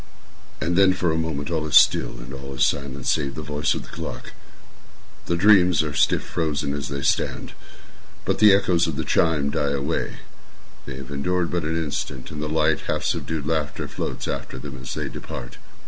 And 0.59 0.75
then, 0.75 0.93
for 0.93 1.11
a 1.11 1.15
moment, 1.15 1.51
all 1.51 1.67
is 1.67 1.77
still, 1.77 2.17
and 2.17 2.33
all 2.33 2.55
is 2.55 2.65
silent 2.65 3.05
save 3.05 3.35
the 3.35 3.43
voice 3.43 3.75
of 3.75 3.83
the 3.83 3.89
clock. 3.89 4.31
The 5.27 5.35
dreams 5.35 5.83
are 5.83 5.93
stiff 5.93 6.23
frozen 6.23 6.73
as 6.73 6.87
they 6.87 7.03
stand. 7.03 7.53
But 8.25 8.39
the 8.39 8.51
echoes 8.51 8.87
of 8.87 8.95
the 8.95 9.03
chime 9.05 9.51
die 9.51 9.73
away—they 9.73 10.95
have 10.97 11.11
endured 11.11 11.51
but 11.51 11.65
an 11.65 11.75
instant—and 11.77 12.41
a 12.41 12.47
light, 12.47 12.79
half 12.87 13.03
subdued 13.03 13.45
laughter 13.45 13.87
floats 13.87 14.27
after 14.27 14.57
them 14.57 14.75
as 14.81 14.91
they 14.95 15.07
depart. 15.07 15.59